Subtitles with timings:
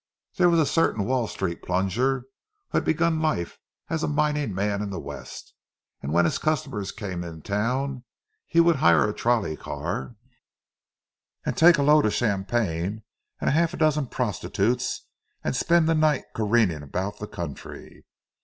[0.37, 2.21] There was a certain Wall Street "plunger,"
[2.69, 5.53] who had begun life as a mining man in the West;
[6.01, 8.03] and when his customers came in town,
[8.47, 10.15] he would hire a trolley car,
[11.45, 13.03] and take a load of champagne
[13.39, 15.05] and half a dozen prostitutes,
[15.43, 18.03] and spend the night careering about the country.